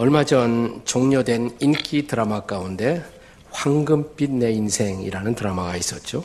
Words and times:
얼마 0.00 0.22
전 0.22 0.80
종료된 0.84 1.56
인기 1.58 2.06
드라마 2.06 2.42
가운데 2.42 3.04
황금빛 3.50 4.30
내 4.30 4.52
인생이라는 4.52 5.34
드라마가 5.34 5.76
있었죠. 5.76 6.22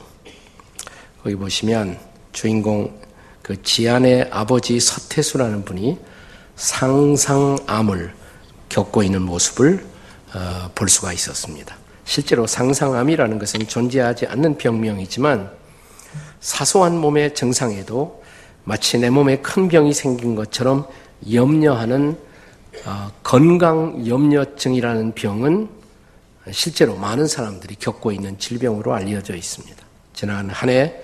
거기 1.23 1.35
보시면 1.35 1.97
주인공 2.33 2.95
그 3.41 3.59
지안의 3.63 4.29
아버지 4.29 4.79
서태수라는 4.79 5.65
분이 5.65 5.97
상상암을 6.55 8.13
겪고 8.69 9.01
있는 9.01 9.23
모습을 9.23 9.83
어, 10.35 10.69
볼 10.75 10.87
수가 10.87 11.11
있었습니다. 11.11 11.75
실제로 12.05 12.45
상상암이라는 12.45 13.39
것은 13.39 13.67
존재하지 13.67 14.27
않는 14.27 14.59
병명이지만 14.59 15.49
사소한 16.41 16.95
몸의 16.99 17.33
증상에도 17.33 18.21
마치 18.65 18.99
내 18.99 19.09
몸에 19.09 19.37
큰 19.37 19.67
병이 19.67 19.95
생긴 19.95 20.35
것처럼 20.35 20.85
염려하는 21.33 22.11
어, 22.11 22.32
건강 23.23 24.07
염려증이라는 24.07 25.13
병은 25.13 25.69
실제로 26.51 26.95
많은 26.95 27.27
사람들이 27.27 27.75
겪고 27.75 28.11
있는 28.11 28.37
질병으로 28.37 28.93
알려져 28.93 29.35
있습니다. 29.35 29.83
지난 30.13 30.49
한 30.49 30.69
해 30.69 31.03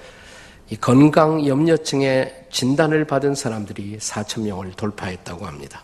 이 0.71 0.75
건강 0.75 1.47
염려증의 1.47 2.45
진단을 2.51 3.05
받은 3.05 3.33
사람들이 3.33 3.97
4천 3.97 4.41
명을 4.41 4.73
돌파했다고 4.73 5.47
합니다. 5.47 5.83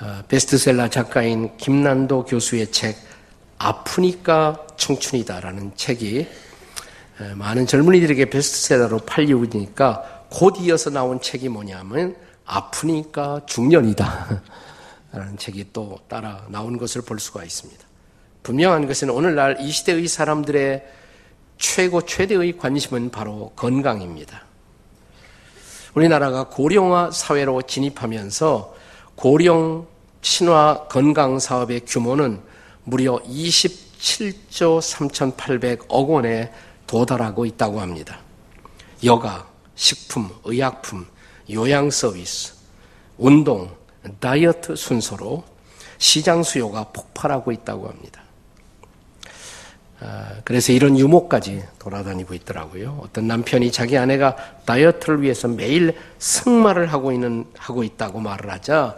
어, 0.00 0.22
베스트셀러 0.26 0.88
작가인 0.88 1.54
김난도 1.58 2.24
교수의 2.24 2.72
책 2.72 2.96
아프니까 3.58 4.66
청춘이다라는 4.76 5.72
책이 5.76 6.26
많은 7.34 7.66
젊은이들에게 7.66 8.26
베스트셀러로 8.30 9.00
팔리우니까 9.00 10.24
곧 10.30 10.56
이어서 10.60 10.90
나온 10.90 11.20
책이 11.20 11.48
뭐냐면 11.50 12.16
아프니까 12.46 13.42
중년이다. 13.46 14.42
라는 15.12 15.36
책이 15.36 15.68
또 15.72 15.98
따라 16.08 16.44
나온 16.48 16.78
것을 16.78 17.02
볼 17.02 17.18
수가 17.18 17.44
있습니다. 17.44 17.84
분명한 18.42 18.86
것은 18.86 19.10
오늘날 19.10 19.56
이 19.60 19.70
시대의 19.70 20.06
사람들의 20.08 20.86
최고 21.58 22.02
최대의 22.02 22.56
관심은 22.58 23.10
바로 23.10 23.52
건강입니다. 23.56 24.42
우리나라가 25.94 26.48
고령화 26.48 27.10
사회로 27.10 27.62
진입하면서 27.62 28.74
고령 29.16 29.86
친화 30.20 30.86
건강 30.88 31.38
사업의 31.38 31.80
규모는 31.86 32.42
무려 32.84 33.18
27조 33.22 34.80
3,800억 34.80 36.08
원에 36.08 36.52
도달하고 36.86 37.46
있다고 37.46 37.80
합니다. 37.80 38.18
여가, 39.02 39.48
식품, 39.74 40.28
의약품, 40.44 41.06
요양 41.50 41.90
서비스, 41.90 42.54
운동, 43.18 43.70
다이어트 44.20 44.76
순서로 44.76 45.44
시장 45.98 46.42
수요가 46.42 46.84
폭발하고 46.92 47.52
있다고 47.52 47.88
합니다. 47.88 48.22
아, 50.00 50.34
그래서 50.44 50.72
이런 50.72 50.98
유목까지 50.98 51.62
돌아다니고 51.78 52.34
있더라고요. 52.34 53.00
어떤 53.02 53.26
남편이 53.26 53.72
자기 53.72 53.96
아내가 53.96 54.36
다이어트를 54.66 55.22
위해서 55.22 55.48
매일 55.48 55.96
승마를 56.18 56.92
하고 56.92 57.12
있는 57.12 57.46
하고 57.56 57.82
있다고 57.82 58.20
말을 58.20 58.50
하자 58.50 58.96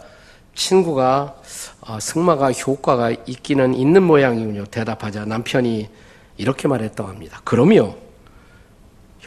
친구가 0.56 1.36
아, 1.82 2.00
승마가 2.00 2.50
효과가 2.52 3.12
있기는 3.26 3.74
있는 3.74 4.02
모양이군요. 4.02 4.66
대답하자 4.66 5.24
남편이 5.26 5.88
이렇게 6.36 6.66
말했다고 6.66 7.08
합니다. 7.08 7.40
그럼요. 7.44 8.07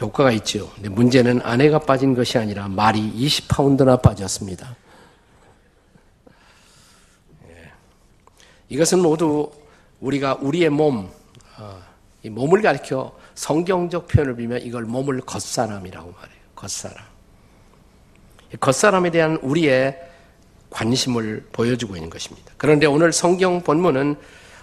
효과가 0.00 0.32
있죠. 0.32 0.70
근데 0.74 0.88
문제는 0.88 1.40
아내가 1.42 1.78
빠진 1.78 2.14
것이 2.14 2.38
아니라 2.38 2.68
말이 2.68 3.12
20파운드나 3.12 4.00
빠졌습니다. 4.00 4.74
예. 7.48 7.72
이것은 8.68 9.00
모두 9.00 9.50
우리가 10.00 10.38
우리의 10.40 10.70
몸, 10.70 11.10
어, 11.58 11.82
이 12.22 12.30
몸을 12.30 12.62
가리켜 12.62 13.12
성경적 13.34 14.08
표현을 14.08 14.36
빌면 14.36 14.62
이걸 14.62 14.84
몸을 14.84 15.20
겉사람이라고 15.20 16.12
말해요. 16.12 16.38
겉사람. 16.54 16.96
겉사람에 18.60 19.10
대한 19.10 19.36
우리의 19.42 19.98
관심을 20.70 21.46
보여주고 21.52 21.96
있는 21.96 22.10
것입니다. 22.10 22.52
그런데 22.56 22.86
오늘 22.86 23.12
성경 23.12 23.62
본문은 23.62 24.16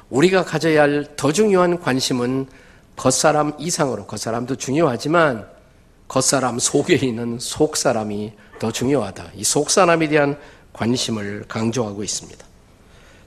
우리가 0.10 0.44
가져야 0.44 0.82
할 0.82 1.16
더 1.16 1.32
중요한 1.32 1.80
관심은 1.80 2.48
겉사람 3.00 3.54
이상으로 3.58 4.06
겉사람도 4.08 4.58
중요하지만 4.58 5.48
겉사람 6.10 6.60
속에 6.60 6.96
있는 6.96 7.40
속사람이 7.40 8.34
더 8.60 8.74
중요하다. 8.74 9.32
이 9.36 9.44
속사람에 9.46 10.10
대한 10.10 10.38
관심을 10.74 11.46
강조하고 11.48 12.04
있습니다. 12.04 12.46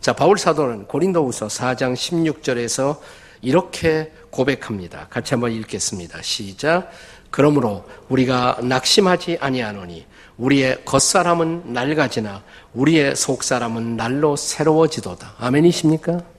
자, 0.03 0.13
바울 0.13 0.37
사도는 0.37 0.89
고린도후서 0.89 1.47
4장 1.47 1.95
16절에서 1.95 2.99
이렇게 3.41 4.13
고백합니다. 4.29 5.07
같이 5.09 5.33
한번 5.33 5.53
읽겠습니다. 5.53 6.21
시작. 6.21 6.91
그러므로 7.31 7.85
우리가 8.11 8.59
낙심하지 8.63 9.39
아니하노니 9.41 10.05
우리의 10.37 10.85
겉사람은 10.85 11.73
낡아지나 11.73 12.43
우리의 12.75 13.17
속사람은 13.17 13.97
날로 13.97 14.37
새로워지도다. 14.37 15.37
아멘이십니까? 15.39 16.32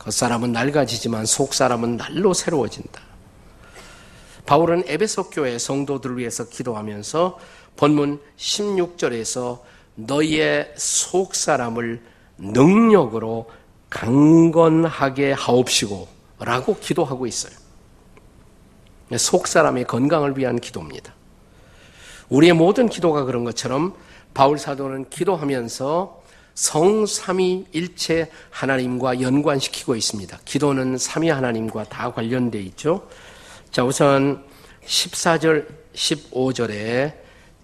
겉사람은 0.00 0.52
낡아지지만 0.52 1.26
속사람은 1.26 1.98
날로 1.98 2.32
새로워진다. 2.32 3.02
바울은 4.46 4.84
에베소 4.86 5.30
교회 5.30 5.58
성도들을 5.58 6.16
위해서 6.16 6.48
기도하면서 6.48 7.38
본문 7.76 8.20
16절에서 8.36 9.60
너희의 9.96 10.72
속사람을 10.76 12.02
능력으로 12.38 13.50
강건하게 13.90 15.32
하옵시고 15.32 16.08
라고 16.38 16.76
기도하고 16.78 17.26
있어요. 17.26 17.52
속사람의 19.14 19.84
건강을 19.84 20.38
위한 20.38 20.58
기도입니다. 20.58 21.12
우리의 22.30 22.54
모든 22.54 22.88
기도가 22.88 23.24
그런 23.24 23.44
것처럼 23.44 23.94
바울 24.32 24.58
사도는 24.58 25.10
기도하면서 25.10 26.19
성삼위 26.60 27.68
일체 27.72 28.30
하나님과 28.50 29.22
연관시키고 29.22 29.96
있습니다. 29.96 30.40
기도는 30.44 30.98
삼위 30.98 31.30
하나님과 31.30 31.84
다 31.84 32.12
관련돼 32.12 32.60
있죠. 32.60 33.08
자, 33.70 33.82
우선 33.82 34.44
14절, 34.84 35.66
15절에 35.94 37.14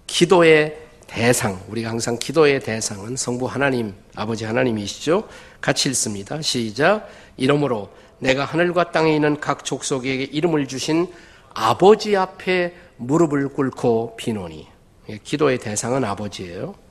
기도의 0.06 0.78
대상, 1.06 1.62
우리가 1.68 1.90
항상 1.90 2.18
기도의 2.18 2.60
대상은 2.60 3.16
성부 3.16 3.44
하나님, 3.44 3.94
아버지 4.14 4.46
하나님이시죠. 4.46 5.28
같이 5.60 5.90
읽습니다. 5.90 6.40
시작. 6.40 7.06
이러므로 7.36 7.90
내가 8.18 8.46
하늘과 8.46 8.92
땅에 8.92 9.14
있는 9.14 9.38
각 9.40 9.66
족속에게 9.66 10.24
이름을 10.24 10.68
주신 10.68 11.12
아버지 11.52 12.16
앞에 12.16 12.74
무릎을 12.96 13.50
꿇고 13.50 14.16
비노니. 14.16 14.66
예, 15.10 15.18
기도의 15.22 15.58
대상은 15.58 16.02
아버지예요. 16.02 16.85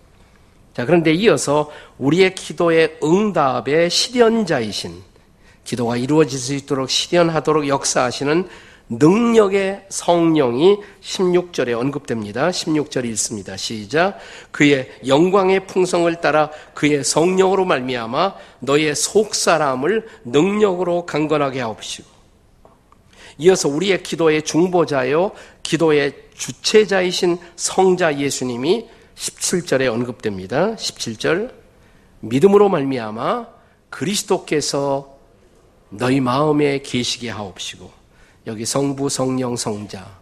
자, 0.75 0.85
그런데 0.85 1.13
이어서 1.13 1.71
우리의 1.97 2.35
기도의 2.35 2.97
응답의 3.01 3.89
실현자이신 3.89 5.03
기도가 5.63 5.95
이루어질 5.95 6.37
수 6.37 6.53
있도록 6.53 6.89
실현하도록 6.89 7.69
역사하시는 7.69 8.47
능력의 8.89 9.85
성령이 9.87 10.77
16절에 11.01 11.79
언급됩니다. 11.79 12.49
16절 12.49 13.05
읽습니다. 13.05 13.55
시작. 13.55 14.19
그의 14.51 14.91
영광의 15.07 15.65
풍성을 15.65 16.13
따라 16.19 16.51
그의 16.73 17.05
성령으로 17.05 17.63
말미암아 17.63 18.35
너의 18.59 18.95
속사람을 18.95 20.05
능력으로 20.25 21.05
강건하게 21.05 21.61
하옵시고 21.61 22.07
이어서 23.37 23.69
우리의 23.69 24.03
기도의 24.03 24.43
중보자요 24.43 25.31
기도의 25.63 26.13
주체자이신 26.35 27.37
성자 27.55 28.19
예수님이 28.19 28.87
17절에 29.15 29.91
언급됩니다. 29.91 30.75
17절 30.75 31.53
믿음으로 32.19 32.69
말미암아 32.69 33.47
그리스도께서 33.89 35.17
너희 35.89 36.19
마음에 36.19 36.79
계시게 36.79 37.29
하옵시고 37.29 37.91
여기 38.47 38.65
성부 38.65 39.09
성령 39.09 39.55
성자 39.55 40.19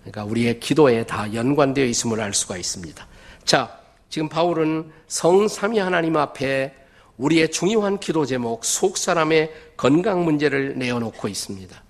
그러니까 0.00 0.24
우리의 0.24 0.60
기도에 0.60 1.04
다 1.04 1.32
연관되어 1.32 1.84
있음을 1.84 2.20
알 2.20 2.34
수가 2.34 2.56
있습니다. 2.56 3.06
자, 3.44 3.78
지금 4.08 4.28
바울은 4.28 4.90
성삼위 5.06 5.78
하나님 5.78 6.16
앞에 6.16 6.74
우리의 7.16 7.50
중요한 7.50 7.98
기도 7.98 8.26
제목 8.26 8.64
속 8.64 8.98
사람의 8.98 9.52
건강 9.76 10.24
문제를 10.24 10.78
내어놓고 10.78 11.28
있습니다. 11.28 11.82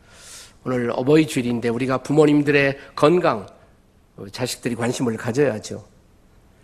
오늘 0.65 0.93
어버이 0.95 1.27
주일인데 1.27 1.69
우리가 1.69 1.99
부모님들의 1.99 2.79
건강 2.95 3.47
자식들이 4.31 4.75
관심을 4.75 5.17
가져야죠. 5.17 5.92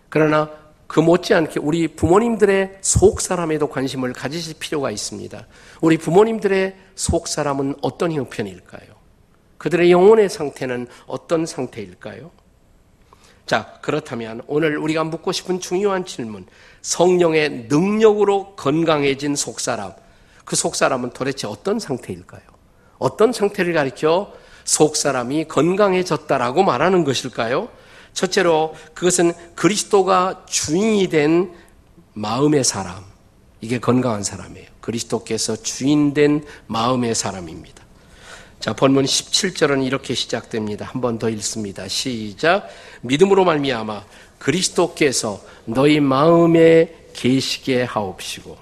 그러나 0.08 0.50
그 0.86 1.00
못지않게 1.00 1.60
우리 1.60 1.88
부모님들의 1.88 2.78
속 2.80 3.20
사람에도 3.20 3.68
관심을 3.68 4.14
가지실 4.14 4.54
필요가 4.58 4.90
있습니다. 4.90 5.46
우리 5.82 5.98
부모님들의 5.98 6.76
속 6.94 7.28
사람은 7.28 7.76
어떤 7.82 8.12
형편일까요? 8.12 8.98
그들의 9.58 9.90
영혼의 9.90 10.30
상태는 10.30 10.86
어떤 11.06 11.44
상태일까요? 11.44 12.30
자, 13.44 13.78
그렇다면 13.82 14.42
오늘 14.46 14.78
우리가 14.78 15.04
묻고 15.04 15.32
싶은 15.32 15.60
중요한 15.60 16.04
질문. 16.04 16.46
성령의 16.82 17.66
능력으로 17.68 18.54
건강해진 18.56 19.36
속 19.36 19.60
사람. 19.60 19.92
그 20.44 20.56
속 20.56 20.74
사람은 20.76 21.10
도대체 21.10 21.46
어떤 21.46 21.78
상태일까요? 21.78 22.42
어떤 22.98 23.32
상태를 23.32 23.74
가리켜 23.74 24.32
속 24.64 24.96
사람이 24.96 25.46
건강해졌다라고 25.48 26.62
말하는 26.62 27.04
것일까요? 27.04 27.68
첫째로 28.12 28.74
그것은 28.94 29.32
그리스도가 29.54 30.44
주인이 30.48 31.08
된 31.08 31.52
마음의 32.14 32.64
사람. 32.64 33.04
이게 33.60 33.78
건강한 33.78 34.22
사람이에요. 34.22 34.66
그리스도께서 34.80 35.56
주인된 35.56 36.44
마음의 36.66 37.14
사람입니다. 37.14 37.84
자, 38.60 38.72
본문 38.72 39.04
17절은 39.04 39.84
이렇게 39.84 40.14
시작됩니다. 40.14 40.84
한 40.86 41.00
번 41.00 41.18
더 41.18 41.28
읽습니다. 41.30 41.86
시작. 41.88 42.68
믿음으로 43.02 43.44
말미암아 43.44 44.04
그리스도께서 44.38 45.40
너희 45.64 46.00
마음에 46.00 46.94
계시게 47.12 47.82
하옵시고 47.84 48.56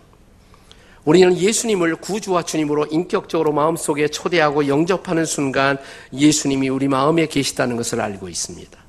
우리는 1.05 1.37
예수님을 1.39 1.97
구주와 1.97 2.43
주님으로 2.43 2.87
인격적으로 2.87 3.53
마음속에 3.53 4.09
초대하고 4.09 4.67
영접하는 4.67 5.25
순간 5.25 5.79
예수님이 6.13 6.69
우리 6.69 6.89
마음에 6.89 7.27
계시다는 7.27 7.77
것을 7.77 8.01
알고 8.01 8.29
있습니다. 8.29 8.86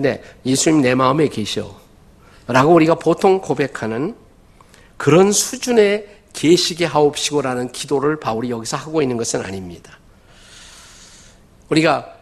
근데 0.00 0.22
예수님 0.46 0.80
내 0.80 0.94
마음에 0.94 1.28
계셔. 1.28 1.78
라고 2.46 2.72
우리가 2.72 2.94
보통 2.94 3.38
고백하는 3.38 4.16
그런 4.96 5.30
수준의 5.30 6.22
계시게 6.32 6.86
하옵시고라는 6.86 7.70
기도를 7.72 8.18
바울이 8.18 8.50
여기서 8.50 8.78
하고 8.78 9.02
있는 9.02 9.18
것은 9.18 9.44
아닙니다. 9.44 9.98
우리가 11.68 12.14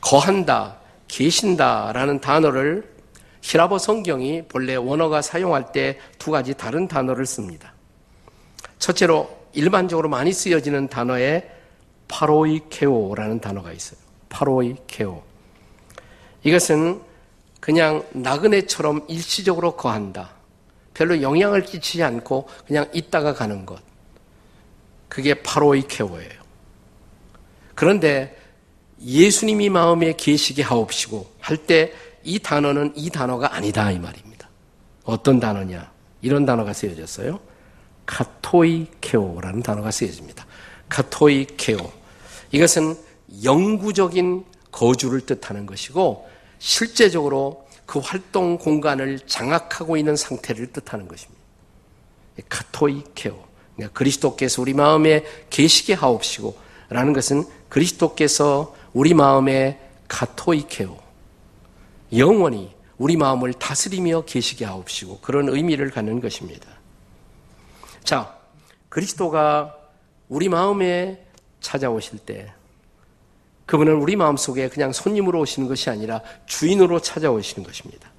거한다, 0.00 0.78
계신다라는 1.06 2.20
단어를 2.20 2.92
히라버 3.40 3.78
성경이 3.78 4.48
본래 4.48 4.74
원어가 4.74 5.22
사용할 5.22 5.70
때 5.70 5.96
두 6.18 6.32
가지 6.32 6.54
다른 6.54 6.88
단어를 6.88 7.24
씁니다. 7.24 7.72
첫째로 8.80 9.30
일반적으로 9.52 10.08
많이 10.08 10.32
쓰여지는 10.32 10.88
단어에 10.88 11.48
파로이케오라는 12.08 13.40
단어가 13.40 13.70
있어요. 13.70 14.00
파로이케오. 14.28 15.28
이것은 16.42 17.00
그냥 17.60 18.04
나그네처럼 18.12 19.04
일시적으로 19.08 19.76
거한다. 19.76 20.30
별로 20.94 21.20
영향을 21.22 21.62
끼치지 21.62 22.02
않고 22.02 22.48
그냥 22.66 22.88
있다가 22.92 23.34
가는 23.34 23.66
것. 23.66 23.80
그게 25.08 25.34
파로이케오예요. 25.42 26.38
그런데 27.74 28.36
예수님이 29.00 29.68
마음에 29.68 30.12
계시게 30.16 30.62
하옵시고 30.62 31.34
할 31.40 31.56
때 31.66 31.92
이 32.24 32.38
단어는 32.38 32.92
이 32.94 33.08
단어가 33.10 33.54
아니다 33.54 33.90
이 33.90 33.98
말입니다. 33.98 34.48
어떤 35.04 35.40
단어냐? 35.40 35.90
이런 36.20 36.44
단어가 36.44 36.72
쓰여졌어요. 36.72 37.40
카토이케오라는 38.04 39.62
단어가 39.62 39.90
쓰여집니다. 39.90 40.46
카토이케오. 40.88 41.78
이것은 42.52 42.96
영구적인 43.44 44.44
거주를 44.78 45.22
뜻하는 45.22 45.66
것이고 45.66 46.28
실제적으로 46.60 47.66
그 47.84 47.98
활동 47.98 48.58
공간을 48.58 49.20
장악하고 49.26 49.96
있는 49.96 50.14
상태를 50.14 50.72
뜻하는 50.72 51.08
것입니다. 51.08 51.42
카토이케오. 52.48 53.44
그러니까 53.74 53.98
그리스도께서 53.98 54.62
우리 54.62 54.74
마음에 54.74 55.24
계시게 55.50 55.94
하옵시고 55.94 56.56
라는 56.90 57.12
것은 57.12 57.44
그리스도께서 57.68 58.74
우리 58.92 59.14
마음에 59.14 59.80
카토이케오. 60.06 60.96
영원히 62.16 62.72
우리 62.98 63.16
마음을 63.16 63.52
다스리며 63.54 64.22
계시게 64.26 64.64
하옵시고 64.64 65.18
그런 65.20 65.48
의미를 65.48 65.90
갖는 65.90 66.20
것입니다. 66.20 66.68
자, 68.04 68.36
그리스도가 68.88 69.76
우리 70.28 70.48
마음에 70.48 71.24
찾아오실 71.60 72.20
때 72.20 72.52
그분은 73.68 73.96
우리 73.96 74.16
마음속에 74.16 74.70
그냥 74.70 74.92
손님으로 74.92 75.40
오시는 75.40 75.68
것이 75.68 75.90
아니라 75.90 76.22
주인으로 76.46 77.00
찾아오시는 77.00 77.66
것입니다. 77.66 78.10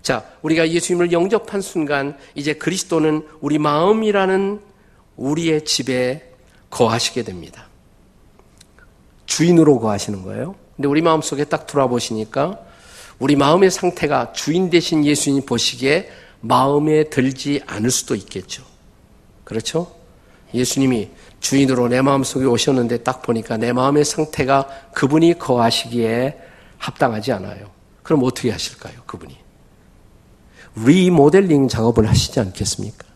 자, 0.00 0.24
우리가 0.40 0.70
예수님을 0.70 1.12
영접한 1.12 1.60
순간 1.60 2.16
이제 2.34 2.54
그리스도는 2.54 3.28
우리 3.42 3.58
마음이라는 3.58 4.60
우리의 5.18 5.66
집에 5.66 6.32
거하시게 6.70 7.22
됩니다. 7.22 7.68
주인으로 9.26 9.78
거하시는 9.78 10.22
거예요. 10.22 10.54
근데 10.74 10.88
우리 10.88 11.02
마음속에 11.02 11.44
딱 11.44 11.66
돌아보시니까 11.66 12.58
우리 13.18 13.36
마음의 13.36 13.70
상태가 13.70 14.32
주인 14.32 14.70
대신 14.70 15.04
예수님 15.04 15.44
보시기에 15.44 16.08
마음에 16.40 17.04
들지 17.04 17.60
않을 17.66 17.90
수도 17.90 18.14
있겠죠. 18.14 18.62
그렇죠? 19.44 19.94
예수님이 20.54 21.10
주인으로 21.42 21.88
내 21.88 22.00
마음속에 22.00 22.46
오셨는데 22.46 23.02
딱 23.02 23.20
보니까 23.20 23.56
내 23.56 23.72
마음의 23.72 24.04
상태가 24.04 24.68
그분이 24.94 25.38
거하시기에 25.38 26.38
합당하지 26.78 27.32
않아요. 27.32 27.70
그럼 28.02 28.22
어떻게 28.22 28.50
하실까요? 28.50 29.02
그분이. 29.06 29.36
리모델링 30.76 31.68
작업을 31.68 32.08
하시지 32.08 32.38
않겠습니까? 32.40 33.06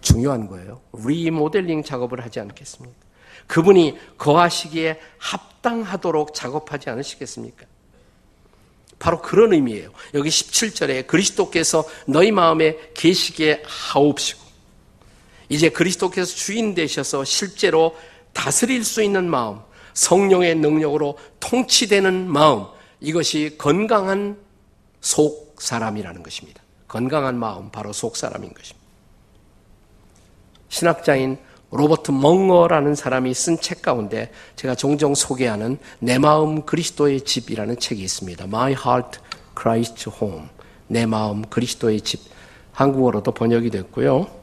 중요한 0.00 0.48
거예요. 0.48 0.80
리모델링 0.94 1.84
작업을 1.84 2.24
하지 2.24 2.40
않겠습니까? 2.40 2.96
그분이 3.46 3.98
거하시기에 4.16 4.98
합당하도록 5.18 6.32
작업하지 6.32 6.88
않으시겠습니까? 6.88 7.66
바로 8.98 9.20
그런 9.20 9.52
의미예요. 9.52 9.90
여기 10.14 10.30
17절에 10.30 11.06
그리스도께서 11.06 11.84
너희 12.06 12.32
마음에 12.32 12.76
계시게 12.94 13.62
하옵시고 13.66 14.49
이제 15.50 15.68
그리스도께서 15.68 16.34
주인 16.34 16.74
되셔서 16.74 17.24
실제로 17.24 17.94
다스릴 18.32 18.84
수 18.84 19.02
있는 19.02 19.28
마음, 19.28 19.58
성령의 19.92 20.54
능력으로 20.54 21.18
통치되는 21.40 22.30
마음, 22.30 22.66
이것이 23.00 23.56
건강한 23.58 24.38
속 25.00 25.56
사람이라는 25.58 26.22
것입니다. 26.22 26.62
건강한 26.88 27.36
마음, 27.36 27.70
바로 27.70 27.92
속 27.92 28.16
사람인 28.16 28.54
것입니다. 28.54 28.80
신학자인 30.68 31.36
로버트 31.72 32.12
멍어라는 32.12 32.94
사람이 32.94 33.32
쓴 33.34 33.60
책 33.60 33.82
가운데 33.82 34.32
제가 34.56 34.76
종종 34.76 35.14
소개하는 35.14 35.78
내 35.98 36.18
마음 36.18 36.62
그리스도의 36.62 37.22
집이라는 37.22 37.78
책이 37.78 38.02
있습니다. 38.02 38.44
My 38.44 38.72
Heart 38.72 39.18
Christ 39.60 40.10
Home. 40.20 40.48
내 40.86 41.06
마음 41.06 41.42
그리스도의 41.42 42.00
집. 42.00 42.20
한국어로도 42.72 43.32
번역이 43.32 43.70
됐고요. 43.70 44.39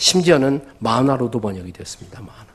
심지어는 0.00 0.62
만화로도 0.78 1.40
번역이 1.40 1.72
됐습니다. 1.72 2.20
만화. 2.20 2.46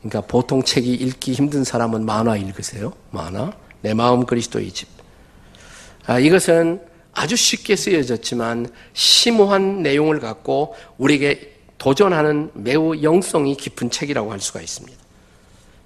그러니까 0.00 0.20
보통 0.20 0.64
책이 0.64 0.92
읽기 0.94 1.32
힘든 1.32 1.62
사람은 1.62 2.04
만화 2.04 2.36
읽으세요. 2.36 2.92
만화. 3.12 3.52
내 3.82 3.94
마음 3.94 4.26
그리스도의 4.26 4.72
집. 4.72 4.88
아, 6.06 6.18
이것은 6.18 6.82
아주 7.12 7.36
쉽게 7.36 7.76
쓰여졌지만 7.76 8.66
심오한 8.94 9.82
내용을 9.82 10.18
갖고 10.18 10.74
우리에게 10.98 11.54
도전하는 11.78 12.50
매우 12.54 13.00
영성이 13.00 13.56
깊은 13.56 13.90
책이라고 13.90 14.32
할 14.32 14.40
수가 14.40 14.60
있습니다. 14.60 14.98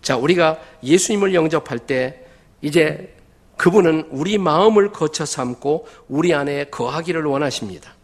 자, 0.00 0.16
우리가 0.16 0.58
예수님을 0.82 1.34
영접할 1.34 1.78
때 1.80 2.24
이제 2.62 3.14
그분은 3.58 4.08
우리 4.10 4.38
마음을 4.38 4.92
거쳐 4.92 5.26
삼고 5.26 5.86
우리 6.08 6.32
안에 6.32 6.64
거하기를 6.70 7.22
원하십니다. 7.24 7.94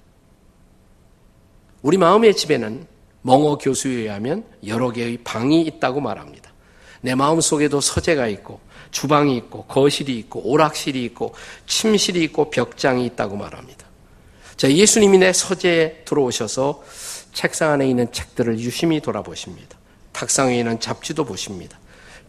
우리 1.80 1.96
마음의 1.96 2.36
집에는 2.36 2.97
멍어 3.22 3.58
교수에 3.58 3.92
의하면 3.92 4.44
여러 4.66 4.90
개의 4.90 5.18
방이 5.18 5.62
있다고 5.62 6.00
말합니다. 6.00 6.52
내 7.00 7.14
마음 7.14 7.40
속에도 7.40 7.80
서재가 7.80 8.28
있고 8.28 8.60
주방이 8.90 9.36
있고 9.36 9.64
거실이 9.64 10.16
있고 10.18 10.40
오락실이 10.44 11.04
있고 11.06 11.34
침실이 11.66 12.22
있고 12.24 12.50
벽장이 12.50 13.04
있다고 13.06 13.36
말합니다. 13.36 13.86
자, 14.56 14.70
예수님이 14.70 15.18
내 15.18 15.32
서재에 15.32 16.02
들어오셔서 16.04 16.82
책상 17.32 17.72
안에 17.72 17.88
있는 17.88 18.10
책들을 18.10 18.58
유심히 18.58 19.00
돌아보십니다. 19.00 19.78
탁상 20.12 20.48
위에 20.48 20.58
있는 20.58 20.80
잡지도 20.80 21.24
보십니다. 21.24 21.78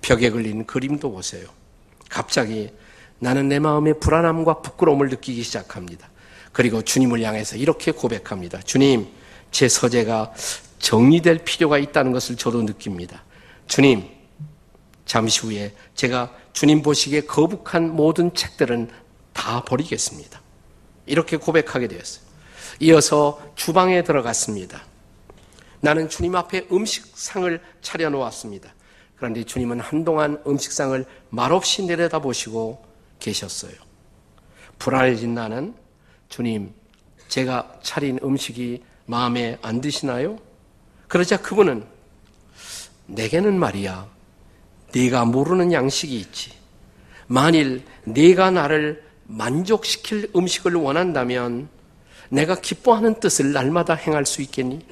벽에 0.01 0.29
걸린 0.29 0.65
그림도 0.65 1.11
보세요. 1.11 1.47
갑자기 2.09 2.69
나는 3.17 3.49
내 3.49 3.59
마음에 3.59 3.93
불안함과 3.93 4.61
부끄러움을 4.61 5.09
느끼기 5.09 5.41
시작합니다. 5.43 6.09
그리고 6.51 6.81
주님을 6.83 7.23
향해서 7.23 7.55
이렇게 7.57 7.91
고백합니다. 7.91 8.61
주님, 8.61 9.07
제 9.51 9.67
서재가 9.67 10.33
정리될 10.79 11.43
필요가 11.43 11.77
있다는 11.77 12.11
것을 12.11 12.35
저도 12.35 12.63
느낍니다. 12.63 13.23
주님, 13.67 14.09
잠시 15.05 15.41
후에 15.41 15.73
제가 15.95 16.33
주님 16.53 16.81
보시기에 16.81 17.21
거북한 17.21 17.95
모든 17.95 18.33
책들은 18.33 18.89
다 19.33 19.63
버리겠습니다. 19.63 20.41
이렇게 21.05 21.37
고백하게 21.37 21.87
되었어요. 21.87 22.23
이어서 22.81 23.41
주방에 23.55 24.03
들어갔습니다. 24.03 24.83
나는 25.81 26.09
주님 26.09 26.35
앞에 26.35 26.67
음식상을 26.71 27.61
차려놓았습니다. 27.81 28.73
그런데 29.15 29.43
주님은 29.43 29.79
한동안 29.79 30.41
음식상을 30.47 31.05
말없이 31.29 31.83
내려다보시고 31.83 32.85
계셨어요. 33.19 33.73
불안해진 34.77 35.33
나는 35.33 35.73
주님, 36.29 36.73
제가 37.27 37.79
차린 37.81 38.19
음식이 38.23 38.83
마음에 39.05 39.57
안 39.61 39.81
드시나요? 39.81 40.37
그러자 41.09 41.37
그분은 41.41 41.83
내게는 43.07 43.59
말이야. 43.59 44.07
네가 44.93 45.25
모르는 45.25 45.73
양식이 45.73 46.17
있지. 46.17 46.53
만일 47.27 47.83
네가 48.05 48.51
나를 48.51 49.03
만족시킬 49.25 50.31
음식을 50.35 50.75
원한다면 50.75 51.67
내가 52.29 52.55
기뻐하는 52.55 53.19
뜻을 53.19 53.51
날마다 53.51 53.95
행할 53.95 54.25
수 54.25 54.41
있겠니? 54.43 54.85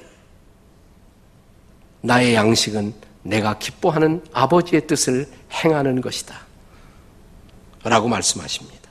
나의 2.00 2.34
양식은 2.34 2.94
내가 3.22 3.58
기뻐하는 3.58 4.24
아버지의 4.32 4.86
뜻을 4.88 5.26
행하는 5.52 6.00
것이다. 6.00 6.46
라고 7.84 8.08
말씀하십니다. 8.08 8.90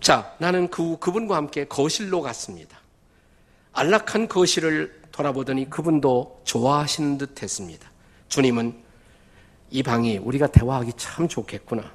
자, 0.00 0.34
나는 0.38 0.68
그, 0.68 0.98
그분과 0.98 1.36
함께 1.36 1.64
거실로 1.66 2.22
갔습니다. 2.22 2.80
안락한 3.72 4.26
거실을 4.26 4.99
돌아보더니 5.20 5.68
그분도 5.68 6.40
좋아하시는 6.44 7.18
듯 7.18 7.42
했습니다. 7.42 7.90
주님은 8.28 8.74
이 9.70 9.82
방이 9.82 10.18
우리가 10.18 10.46
대화하기 10.46 10.92
참 10.96 11.28
좋겠구나. 11.28 11.92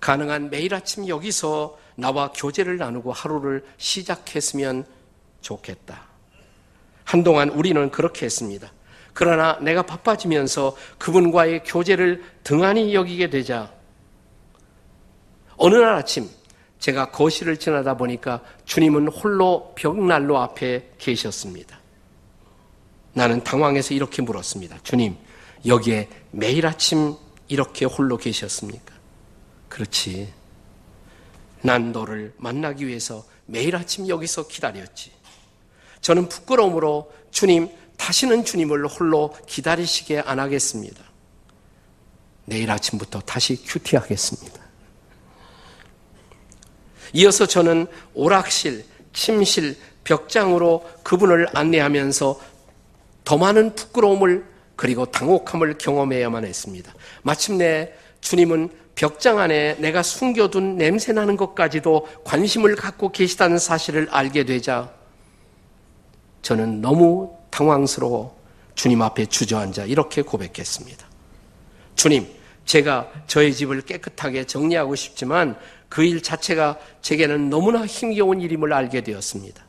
가능한 0.00 0.50
매일 0.50 0.74
아침 0.74 1.06
여기서 1.06 1.78
나와 1.96 2.32
교제를 2.32 2.78
나누고 2.78 3.12
하루를 3.12 3.64
시작했으면 3.76 4.86
좋겠다. 5.40 6.02
한동안 7.04 7.50
우리는 7.50 7.90
그렇게 7.90 8.24
했습니다. 8.24 8.72
그러나 9.12 9.58
내가 9.60 9.82
바빠지면서 9.82 10.76
그분과의 10.98 11.62
교제를 11.64 12.24
등한히 12.42 12.94
여기게 12.94 13.30
되자 13.30 13.72
어느 15.56 15.76
날 15.76 15.94
아침 15.94 16.28
제가 16.80 17.10
거실을 17.10 17.58
지나다 17.58 17.96
보니까 17.96 18.40
주님은 18.64 19.08
홀로 19.08 19.72
벽난로 19.76 20.38
앞에 20.38 20.90
계셨습니다. 20.98 21.83
나는 23.14 23.42
당황해서 23.42 23.94
이렇게 23.94 24.22
물었습니다. 24.22 24.78
주님, 24.82 25.16
여기에 25.66 26.08
매일 26.32 26.66
아침 26.66 27.14
이렇게 27.48 27.84
홀로 27.84 28.16
계셨습니까? 28.16 28.94
그렇지. 29.68 30.32
난 31.62 31.92
너를 31.92 32.34
만나기 32.36 32.86
위해서 32.86 33.24
매일 33.46 33.76
아침 33.76 34.08
여기서 34.08 34.48
기다렸지. 34.48 35.12
저는 36.00 36.28
부끄러움으로 36.28 37.10
주님, 37.30 37.68
다시는 37.96 38.44
주님을 38.44 38.86
홀로 38.86 39.34
기다리시게 39.46 40.20
안 40.20 40.38
하겠습니다. 40.38 41.02
내일 42.44 42.70
아침부터 42.70 43.20
다시 43.20 43.62
큐티하겠습니다. 43.64 44.62
이어서 47.14 47.46
저는 47.46 47.86
오락실, 48.12 48.84
침실, 49.12 49.78
벽장으로 50.02 50.86
그분을 51.02 51.46
안내하면서 51.54 52.38
더 53.24 53.38
많은 53.38 53.74
부끄러움을 53.74 54.44
그리고 54.76 55.06
당혹함을 55.06 55.78
경험해야만 55.78 56.44
했습니다. 56.44 56.92
마침내 57.22 57.92
주님은 58.20 58.70
벽장 58.94 59.38
안에 59.38 59.76
내가 59.78 60.02
숨겨둔 60.02 60.76
냄새 60.76 61.12
나는 61.12 61.36
것까지도 61.36 62.06
관심을 62.24 62.76
갖고 62.76 63.10
계시다는 63.10 63.58
사실을 63.58 64.08
알게 64.10 64.44
되자 64.44 64.92
저는 66.42 66.80
너무 66.80 67.36
당황스러워 67.50 68.36
주님 68.74 69.02
앞에 69.02 69.26
주저앉아 69.26 69.84
이렇게 69.84 70.22
고백했습니다. 70.22 71.06
주님, 71.96 72.26
제가 72.64 73.10
저희 73.26 73.54
집을 73.54 73.82
깨끗하게 73.82 74.44
정리하고 74.44 74.94
싶지만 74.96 75.56
그 75.88 76.02
일 76.04 76.22
자체가 76.22 76.78
제게는 77.02 77.50
너무나 77.50 77.86
힘겨운 77.86 78.40
일임을 78.40 78.72
알게 78.72 79.02
되었습니다. 79.02 79.64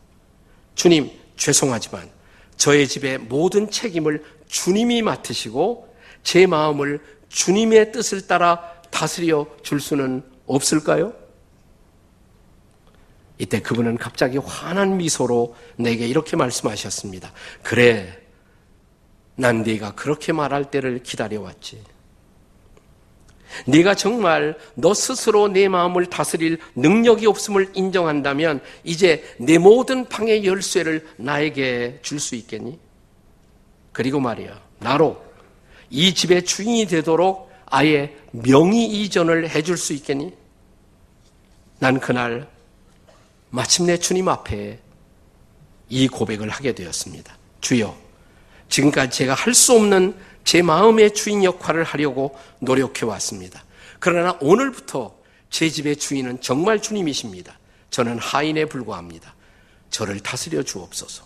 주님, 0.73 1.11
죄송하지만 1.37 2.09
저의 2.57 2.87
집의 2.87 3.19
모든 3.19 3.69
책임을 3.69 4.23
주님이 4.47 5.01
맡으시고 5.01 5.93
제 6.23 6.47
마음을 6.47 7.01
주님의 7.29 7.91
뜻을 7.91 8.27
따라 8.27 8.71
다스려 8.91 9.47
줄 9.61 9.79
수는 9.79 10.23
없을까요? 10.45 11.13
이때 13.37 13.61
그분은 13.61 13.97
갑자기 13.97 14.37
환한 14.37 14.97
미소로 14.97 15.55
내게 15.75 16.07
이렇게 16.07 16.37
말씀하셨습니다. 16.37 17.33
그래, 17.61 18.21
난 19.35 19.63
네가 19.63 19.95
그렇게 19.95 20.31
말할 20.31 20.71
때를 20.71 21.03
기다려왔지. 21.03 21.94
네가 23.67 23.95
정말 23.95 24.57
너 24.75 24.93
스스로 24.93 25.47
내 25.47 25.67
마음을 25.67 26.07
다스릴 26.07 26.59
능력이 26.75 27.25
없음을 27.27 27.71
인정한다면 27.73 28.61
이제 28.83 29.23
내 29.39 29.57
모든 29.57 30.07
방의 30.07 30.45
열쇠를 30.45 31.07
나에게 31.17 31.99
줄 32.01 32.19
수 32.19 32.35
있겠니? 32.35 32.79
그리고 33.91 34.19
말이야, 34.19 34.61
나로 34.79 35.23
이 35.89 36.13
집의 36.13 36.43
주인이 36.45 36.87
되도록 36.87 37.51
아예 37.65 38.15
명의 38.31 38.85
이전을 38.85 39.49
해줄 39.49 39.77
수 39.77 39.93
있겠니? 39.93 40.33
난 41.79 41.99
그날 41.99 42.47
마침내 43.49 43.97
주님 43.97 44.27
앞에 44.27 44.79
이 45.89 46.07
고백을 46.07 46.49
하게 46.49 46.73
되었습니다. 46.73 47.37
주여, 47.61 47.95
지금까지 48.69 49.17
제가 49.17 49.33
할 49.33 49.53
수 49.53 49.73
없는 49.73 50.15
제 50.45 50.61
마음의 50.61 51.13
주인 51.13 51.43
역할을 51.43 51.83
하려고 51.83 52.37
노력해 52.59 53.05
왔습니다. 53.05 53.65
그러나 53.99 54.37
오늘부터 54.39 55.17
제 55.49 55.69
집의 55.69 55.97
주인은 55.97 56.39
정말 56.39 56.81
주님이십니다. 56.81 57.59
저는 57.89 58.19
하인에 58.19 58.65
불과합니다. 58.65 59.35
저를 59.89 60.19
다스려 60.19 60.63
주옵소서. 60.63 61.25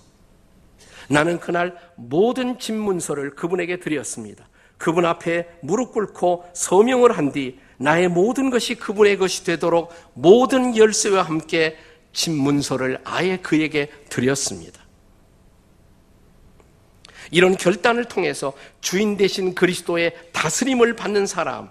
나는 1.09 1.39
그날 1.39 1.75
모든 1.95 2.57
집 2.59 2.73
문서를 2.73 3.35
그분에게 3.35 3.79
드렸습니다. 3.79 4.47
그분 4.77 5.05
앞에 5.05 5.47
무릎 5.61 5.91
꿇고 5.91 6.49
서명을 6.53 7.17
한 7.17 7.31
뒤 7.33 7.59
나의 7.77 8.07
모든 8.07 8.49
것이 8.49 8.75
그분의 8.75 9.17
것이 9.17 9.43
되도록 9.43 9.93
모든 10.13 10.75
열쇠와 10.77 11.23
함께 11.23 11.77
집 12.13 12.31
문서를 12.31 12.99
아예 13.03 13.37
그에게 13.37 13.89
드렸습니다. 14.09 14.81
이런 17.31 17.55
결단을 17.55 18.05
통해서 18.05 18.53
주인 18.81 19.17
대신 19.17 19.55
그리스도의 19.55 20.15
다스림을 20.33 20.95
받는 20.95 21.25
사람, 21.25 21.69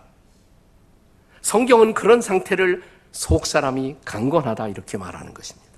성경은 1.40 1.94
그런 1.94 2.20
상태를 2.20 2.82
속 3.12 3.46
사람이 3.46 3.96
강건하다 4.04 4.68
이렇게 4.68 4.98
말하는 4.98 5.34
것입니다. 5.34 5.68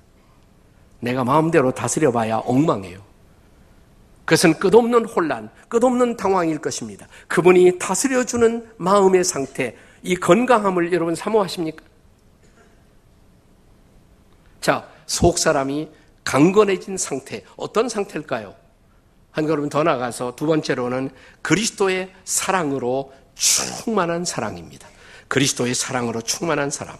내가 1.00 1.24
마음대로 1.24 1.72
다스려 1.72 2.12
봐야 2.12 2.38
엉망해요. 2.38 3.00
그것은 4.24 4.54
끝없는 4.58 5.06
혼란, 5.06 5.50
끝없는 5.68 6.16
당황일 6.16 6.58
것입니다. 6.58 7.08
그분이 7.26 7.78
다스려주는 7.78 8.74
마음의 8.76 9.24
상태, 9.24 9.76
이 10.02 10.14
건강함을 10.14 10.92
여러분 10.92 11.14
사모하십니까? 11.14 11.84
자, 14.60 14.88
속 15.06 15.38
사람이 15.38 15.88
강건해진 16.22 16.96
상태, 16.96 17.42
어떤 17.56 17.88
상태일까요? 17.88 18.54
한 19.30 19.46
걸음 19.46 19.68
더 19.68 19.82
나가서 19.82 20.36
두 20.36 20.46
번째로는 20.46 21.10
그리스도의 21.42 22.12
사랑으로 22.24 23.12
충만한 23.34 24.24
사랑입니다. 24.24 24.88
그리스도의 25.28 25.74
사랑으로 25.74 26.20
충만한 26.22 26.70
사람. 26.70 26.96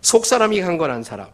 속 0.00 0.26
사람이 0.26 0.60
강건한 0.60 1.02
사람. 1.02 1.28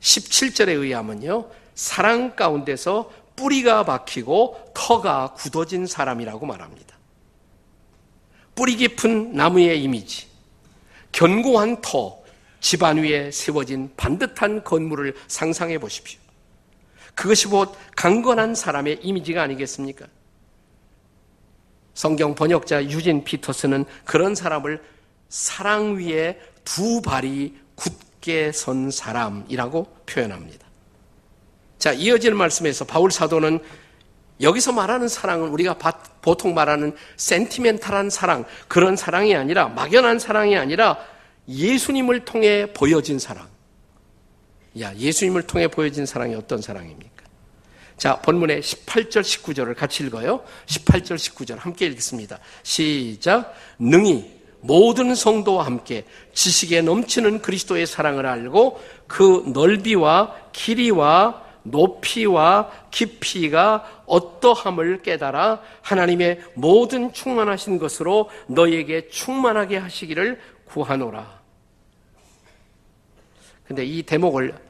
17절에 0.00 0.68
의하면요. 0.68 1.50
사랑 1.74 2.34
가운데서 2.34 3.10
뿌리가 3.36 3.84
박히고 3.84 4.72
터가 4.74 5.34
굳어진 5.34 5.86
사람이라고 5.86 6.44
말합니다. 6.46 6.96
뿌리 8.54 8.76
깊은 8.76 9.34
나무의 9.34 9.80
이미지, 9.82 10.26
견고한 11.12 11.80
터, 11.80 12.18
집안 12.60 12.96
위에 12.96 13.30
세워진 13.30 13.92
반듯한 13.96 14.64
건물을 14.64 15.14
상상해 15.28 15.78
보십시오. 15.78 16.18
그것이 17.18 17.48
곧 17.48 17.74
강건한 17.96 18.54
사람의 18.54 19.00
이미지가 19.02 19.42
아니겠습니까? 19.42 20.06
성경 21.92 22.36
번역자 22.36 22.84
유진 22.84 23.24
피터스는 23.24 23.86
그런 24.04 24.36
사람을 24.36 24.80
사랑 25.28 25.96
위에 25.96 26.38
두 26.64 27.02
발이 27.02 27.58
굳게 27.74 28.52
선 28.52 28.92
사람이라고 28.92 29.84
표현합니다. 30.06 30.64
자, 31.80 31.92
이어지는 31.92 32.36
말씀에서 32.36 32.84
바울 32.84 33.10
사도는 33.10 33.58
여기서 34.40 34.70
말하는 34.70 35.08
사랑은 35.08 35.48
우리가 35.48 35.76
보통 36.22 36.54
말하는 36.54 36.94
센티멘탈한 37.16 38.10
사랑, 38.10 38.44
그런 38.68 38.94
사랑이 38.94 39.34
아니라 39.34 39.66
막연한 39.66 40.20
사랑이 40.20 40.56
아니라 40.56 40.96
예수님을 41.48 42.24
통해 42.24 42.72
보여진 42.72 43.18
사랑. 43.18 43.47
야, 44.80 44.94
예수님을 44.94 45.42
통해 45.42 45.68
보여진 45.68 46.06
사랑이 46.06 46.34
어떤 46.34 46.60
사랑입니까? 46.60 47.24
자, 47.96 48.20
본문의 48.20 48.60
18절, 48.62 49.22
19절을 49.22 49.74
같이 49.76 50.04
읽어요. 50.04 50.44
18절, 50.66 51.16
19절 51.16 51.58
함께 51.58 51.86
읽겠습니다. 51.86 52.38
시작. 52.62 53.54
능히 53.78 54.38
모든 54.60 55.14
성도와 55.14 55.66
함께 55.66 56.04
지식에 56.32 56.82
넘치는 56.82 57.42
그리스도의 57.42 57.86
사랑을 57.86 58.26
알고 58.26 58.80
그 59.06 59.44
넓이와 59.52 60.34
길이와 60.52 61.48
높이와 61.64 62.70
깊이가 62.90 64.02
어떠함을 64.06 65.02
깨달아 65.02 65.60
하나님의 65.82 66.40
모든 66.54 67.12
충만하신 67.12 67.78
것으로 67.78 68.30
너에게 68.46 69.08
충만하게 69.08 69.76
하시기를 69.78 70.40
구하노라. 70.64 71.38
근데 73.66 73.84
이 73.84 74.02
대목을 74.02 74.54
어, 74.54 74.67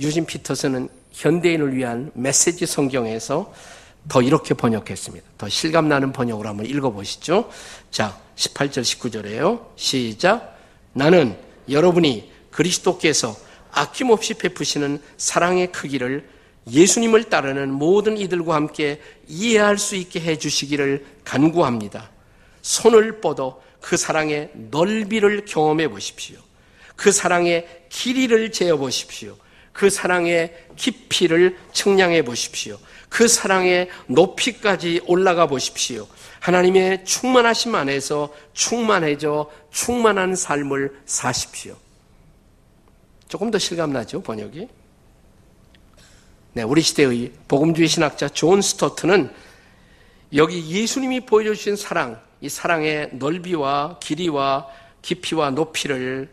유진 0.00 0.26
피터스는 0.26 0.88
현대인을 1.12 1.74
위한 1.74 2.10
메시지 2.14 2.66
성경에서 2.66 3.52
더 4.08 4.22
이렇게 4.22 4.54
번역했습니다. 4.54 5.26
더 5.36 5.48
실감나는 5.48 6.12
번역으로 6.12 6.48
한번 6.48 6.66
읽어보시죠. 6.66 7.50
자, 7.90 8.18
18절, 8.36 8.82
19절에요. 8.82 9.66
시작. 9.76 10.56
나는 10.92 11.36
여러분이 11.68 12.30
그리스도께서 12.50 13.36
아낌없이 13.70 14.34
베푸시는 14.34 15.00
사랑의 15.16 15.72
크기를 15.72 16.28
예수님을 16.70 17.24
따르는 17.24 17.72
모든 17.72 18.16
이들과 18.16 18.54
함께 18.54 19.00
이해할 19.26 19.78
수 19.78 19.96
있게 19.96 20.20
해 20.20 20.38
주시기를 20.38 21.04
간구합니다. 21.24 22.10
손을 22.62 23.20
뻗어 23.20 23.60
그 23.80 23.96
사랑의 23.96 24.50
넓이를 24.54 25.44
경험해 25.44 25.88
보십시오. 25.88 26.38
그 26.96 27.12
사랑의 27.12 27.66
길이를 27.88 28.52
재어 28.52 28.76
보십시오. 28.76 29.36
그 29.78 29.90
사랑의 29.90 30.52
깊이를 30.74 31.56
측량해 31.72 32.22
보십시오. 32.22 32.78
그 33.08 33.28
사랑의 33.28 33.88
높이까지 34.08 35.02
올라가 35.06 35.46
보십시오. 35.46 36.08
하나님의 36.40 37.04
충만하심 37.04 37.76
안에서 37.76 38.34
충만해져 38.54 39.48
충만한 39.70 40.34
삶을 40.34 41.02
사십시오. 41.06 41.76
조금 43.28 43.52
더 43.52 43.58
실감나죠, 43.58 44.20
번역이? 44.22 44.66
네, 46.54 46.62
우리 46.64 46.80
시대의 46.80 47.30
복음주의 47.46 47.86
신학자 47.86 48.28
존 48.28 48.60
스토트는 48.60 49.32
여기 50.34 50.68
예수님이 50.70 51.20
보여주신 51.20 51.76
사랑, 51.76 52.20
이 52.40 52.48
사랑의 52.48 53.10
넓이와 53.12 54.00
길이와 54.00 54.66
깊이와 55.02 55.50
높이를 55.50 56.28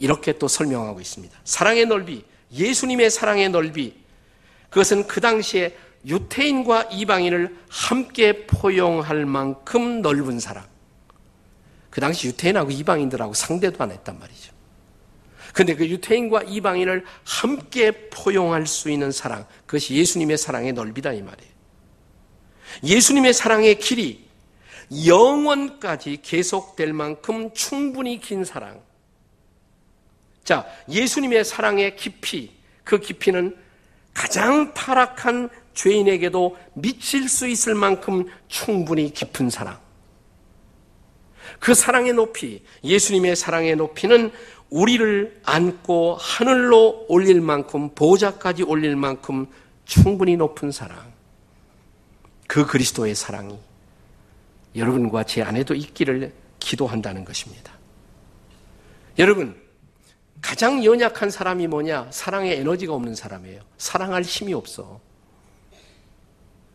이렇게 0.00 0.36
또 0.38 0.48
설명하고 0.48 1.00
있습니다. 1.00 1.38
사랑의 1.44 1.86
넓이, 1.86 2.24
예수님의 2.54 3.10
사랑의 3.10 3.48
넓이, 3.50 3.94
그것은 4.70 5.06
그 5.06 5.20
당시에 5.20 5.76
유태인과 6.06 6.88
이방인을 6.92 7.56
함께 7.68 8.46
포용할 8.46 9.26
만큼 9.26 10.02
넓은 10.02 10.38
사랑. 10.38 10.64
그 11.90 12.00
당시 12.00 12.28
유태인하고 12.28 12.70
이방인들하고 12.70 13.34
상대도 13.34 13.82
안 13.82 13.90
했단 13.90 14.18
말이죠. 14.18 14.52
근데 15.52 15.76
그 15.76 15.88
유태인과 15.88 16.42
이방인을 16.42 17.04
함께 17.24 18.08
포용할 18.10 18.66
수 18.66 18.90
있는 18.90 19.12
사랑, 19.12 19.46
그것이 19.66 19.94
예수님의 19.94 20.36
사랑의 20.36 20.72
넓이다 20.72 21.12
이 21.12 21.22
말이에요. 21.22 21.52
예수님의 22.82 23.32
사랑의 23.32 23.78
길이 23.78 24.28
영원까지 25.06 26.18
계속될 26.22 26.92
만큼 26.92 27.52
충분히 27.54 28.20
긴 28.20 28.44
사랑. 28.44 28.80
자, 30.44 30.66
예수님의 30.88 31.44
사랑의 31.44 31.96
깊이, 31.96 32.50
그 32.84 33.00
깊이는 33.00 33.56
가장 34.12 34.72
타락한 34.74 35.48
죄인에게도 35.72 36.56
미칠 36.74 37.28
수 37.28 37.48
있을 37.48 37.74
만큼 37.74 38.26
충분히 38.46 39.12
깊은 39.12 39.50
사랑. 39.50 39.78
그 41.58 41.74
사랑의 41.74 42.12
높이, 42.12 42.62
예수님의 42.84 43.36
사랑의 43.36 43.76
높이는 43.76 44.30
우리를 44.70 45.40
안고 45.44 46.16
하늘로 46.20 47.06
올릴 47.08 47.40
만큼, 47.40 47.90
보좌까지 47.94 48.62
올릴 48.62 48.96
만큼 48.96 49.46
충분히 49.84 50.36
높은 50.36 50.70
사랑. 50.70 51.12
그 52.46 52.66
그리스도의 52.66 53.14
사랑이 53.14 53.58
여러분과 54.76 55.24
제 55.24 55.42
안에도 55.42 55.74
있기를 55.74 56.32
기도한다는 56.58 57.24
것입니다. 57.24 57.72
여러분, 59.18 59.63
가장 60.44 60.84
연약한 60.84 61.30
사람이 61.30 61.68
뭐냐? 61.68 62.08
사랑의 62.10 62.58
에너지가 62.58 62.92
없는 62.92 63.14
사람이에요. 63.14 63.62
사랑할 63.78 64.22
힘이 64.22 64.52
없어. 64.52 65.00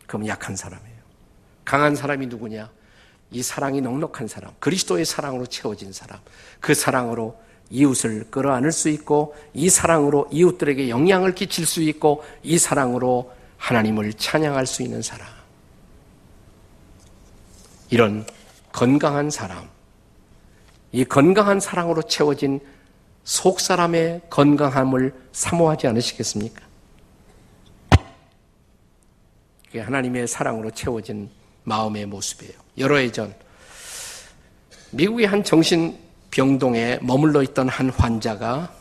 그럼 0.08 0.26
약한 0.26 0.56
사람이에요. 0.56 0.98
강한 1.66 1.96
사람이 1.96 2.26
누구냐? 2.26 2.72
이 3.30 3.44
사랑이 3.44 3.80
넉넉한 3.82 4.28
사람, 4.28 4.54
그리스도의 4.58 5.06
사랑으로 5.06 5.46
채워진 5.46 5.94
사람, 5.94 6.20
그 6.60 6.74
사랑으로 6.74 7.40
이웃을 7.70 8.32
끌어안을 8.32 8.72
수 8.72 8.90
있고, 8.90 9.36
이 9.54 9.70
사랑으로 9.70 10.30
이웃들에게 10.32 10.90
영향을 10.90 11.36
끼칠 11.36 11.68
수 11.68 11.84
있고, 11.84 12.24
이 12.42 12.58
사랑으로 12.58 13.32
하나님을 13.58 14.14
찬양할 14.14 14.66
수 14.66 14.82
있는 14.82 15.04
사람. 15.04 15.28
이런 17.92 18.26
건강한 18.72 19.30
사람, 19.30 19.70
이 20.92 21.06
건강한 21.06 21.60
사랑으로 21.60 22.02
채워진 22.02 22.62
속 23.30 23.60
사람의 23.60 24.22
건강함을 24.32 25.14
사모하지 25.34 25.86
않으시겠습니까? 25.86 26.64
그게 29.68 29.82
하나님의 29.82 30.28
사랑으로 30.28 30.72
채워진 30.72 31.30
마음의 31.64 32.08
모습이에요. 32.08 32.54
여러 32.80 32.98
해 32.98 33.12
전, 33.12 33.36
미국의 34.90 35.28
한 35.28 35.44
정신병동에 35.44 37.02
머물러 37.04 37.44
있던 37.44 37.70
한 37.70 37.92
환자가 37.92 38.74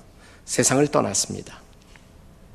세상을 0.46 0.88
떠났습니다. 0.88 1.60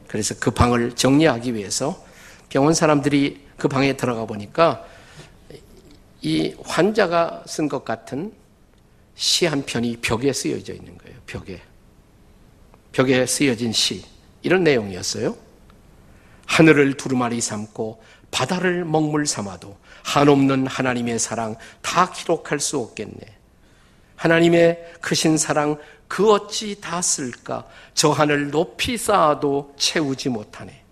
그래서 0.07 0.33
그 0.39 0.49
방을 0.49 0.95
정리하기 0.95 1.53
위해서 1.53 2.03
병원 2.49 2.73
사람들이 2.73 3.45
그 3.55 3.67
방에 3.67 3.95
들어가 3.95 4.25
보니까 4.25 4.83
이 6.23 6.55
환자가 6.63 7.43
쓴 7.45 7.69
것 7.69 7.85
같은 7.85 8.33
시 9.13 9.45
한 9.45 9.61
편이 9.63 9.97
벽에 9.97 10.33
쓰여져 10.33 10.73
있는 10.73 10.97
거예요. 10.97 11.19
벽에. 11.27 11.61
벽에 12.93 13.25
쓰여진 13.25 13.73
시. 13.73 14.05
이런 14.41 14.63
내용이었어요. 14.63 15.35
하늘을 16.45 16.95
두루마리 16.95 17.41
삼고 17.41 18.01
바다를 18.31 18.85
먹물 18.85 19.25
삼아도 19.25 19.77
한없는 20.03 20.67
하나님의 20.67 21.19
사랑 21.19 21.55
다 21.81 22.11
기록할 22.11 22.59
수 22.59 22.77
없겠네. 22.77 23.19
하나님의 24.15 24.93
크신 25.01 25.37
사랑 25.37 25.77
그 26.07 26.31
어찌 26.31 26.79
다 26.79 27.01
쓸까? 27.01 27.65
저 27.93 28.11
하늘 28.11 28.51
높이 28.51 28.97
쌓아도 28.97 29.73
채우지 29.77 30.29
못하네. 30.29 30.83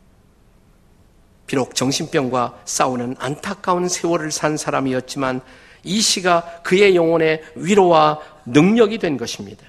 비록 1.46 1.76
정신병과 1.76 2.62
싸우는 2.66 3.18
안타까운 3.20 3.90
세월을 3.90 4.32
산 4.32 4.58
사람이었지만 4.58 5.42
이 5.84 6.00
시가 6.00 6.62
그의 6.64 6.96
영혼의 6.96 7.44
위로와 7.56 8.20
능력이 8.46 8.98
된 9.00 9.18
것입니다. 9.18 9.66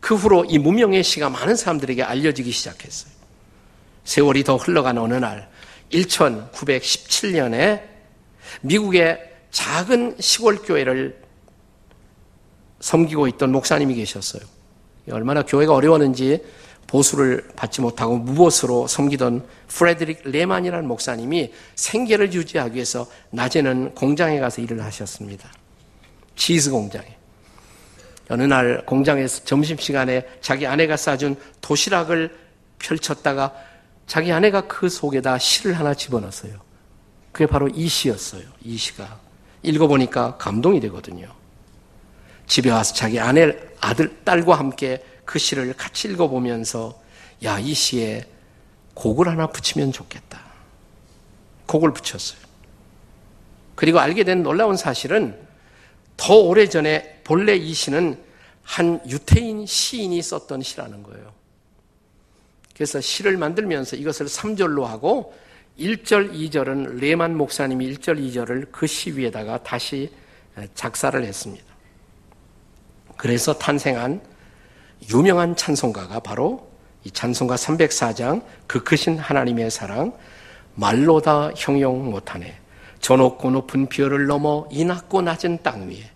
그 0.00 0.14
후로 0.14 0.46
이 0.46 0.58
무명의 0.58 1.04
시가 1.04 1.30
많은 1.30 1.56
사람들에게 1.56 2.02
알려지기 2.02 2.50
시작했어요. 2.50 3.12
세월이 4.04 4.44
더 4.44 4.56
흘러간 4.56 4.98
어느 4.98 5.14
날 5.14 5.48
1917년에 5.92 7.82
미국의 8.62 9.18
작은 9.50 10.16
시골 10.18 10.56
교회를 10.62 11.20
섬기고 12.80 13.28
있던 13.28 13.52
목사님이 13.52 13.94
계셨어요. 13.94 14.42
얼마나 15.10 15.42
교회가 15.42 15.74
어려웠는지 15.74 16.42
보수를 16.86 17.48
받지 17.54 17.80
못하고 17.80 18.16
무보수로 18.16 18.88
섬기던 18.88 19.46
프레드릭 19.68 20.22
레만이라는 20.24 20.88
목사님이 20.88 21.52
생계를 21.76 22.32
유지하기 22.32 22.74
위해서 22.74 23.06
낮에는 23.30 23.94
공장에 23.94 24.40
가서 24.40 24.60
일을 24.60 24.82
하셨습니다. 24.82 25.52
치즈 26.34 26.70
공장에. 26.70 27.19
어느 28.30 28.44
날 28.44 28.86
공장에서 28.86 29.44
점심시간에 29.44 30.24
자기 30.40 30.66
아내가 30.66 30.96
싸준 30.96 31.36
도시락을 31.60 32.36
펼쳤다가 32.78 33.52
자기 34.06 34.32
아내가 34.32 34.62
그 34.62 34.88
속에다 34.88 35.38
시를 35.38 35.78
하나 35.78 35.94
집어넣었어요. 35.94 36.52
그게 37.32 37.46
바로 37.46 37.68
이 37.68 37.88
시였어요. 37.88 38.42
이 38.62 38.76
시가. 38.76 39.18
읽어보니까 39.62 40.36
감동이 40.36 40.80
되거든요. 40.80 41.28
집에 42.46 42.70
와서 42.70 42.94
자기 42.94 43.18
아내, 43.18 43.56
아들, 43.80 44.22
딸과 44.24 44.58
함께 44.58 45.04
그 45.24 45.38
시를 45.38 45.74
같이 45.74 46.08
읽어보면서 46.08 47.00
야, 47.44 47.58
이 47.58 47.74
시에 47.74 48.24
곡을 48.94 49.28
하나 49.28 49.48
붙이면 49.48 49.90
좋겠다. 49.90 50.40
곡을 51.66 51.92
붙였어요. 51.92 52.40
그리고 53.74 53.98
알게 53.98 54.22
된 54.22 54.42
놀라운 54.44 54.76
사실은 54.76 55.49
더 56.20 56.34
오래전에 56.36 57.22
본래 57.24 57.56
이 57.56 57.72
시는 57.72 58.22
한 58.62 59.00
유태인 59.08 59.64
시인이 59.64 60.20
썼던 60.20 60.60
시라는 60.60 61.02
거예요. 61.02 61.32
그래서 62.74 63.00
시를 63.00 63.38
만들면서 63.38 63.96
이것을 63.96 64.26
3절로 64.26 64.82
하고 64.84 65.34
1절, 65.78 66.34
2절은 66.34 66.98
레만 66.98 67.36
목사님이 67.36 67.94
1절, 67.94 68.18
2절을 68.18 68.70
그 68.70 68.86
시 68.86 69.12
위에다가 69.12 69.62
다시 69.62 70.10
작사를 70.74 71.24
했습니다. 71.24 71.64
그래서 73.16 73.54
탄생한 73.54 74.20
유명한 75.10 75.56
찬송가가 75.56 76.20
바로 76.20 76.70
이 77.04 77.10
찬송가 77.10 77.56
304장 77.56 78.44
그 78.66 78.84
크신 78.84 79.18
하나님의 79.18 79.70
사랑 79.70 80.12
말로 80.74 81.22
다 81.22 81.50
형용 81.56 82.10
못하네 82.10 82.59
저 83.00 83.16
높고 83.16 83.50
높은 83.50 83.88
비어를 83.88 84.26
넘어 84.26 84.68
이 84.70 84.84
낮고 84.84 85.22
낮은 85.22 85.62
땅 85.62 85.88
위에 85.88 86.10